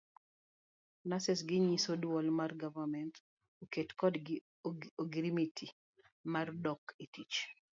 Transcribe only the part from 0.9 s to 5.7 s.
Nurses ginyiso duol mar governors oket kokgi e ogirimiti